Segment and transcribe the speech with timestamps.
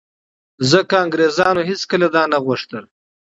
[0.71, 2.85] ځکه انګرېزانو هېڅکله دا نه غوښتل